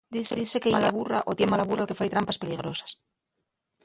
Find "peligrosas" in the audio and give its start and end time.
2.41-2.91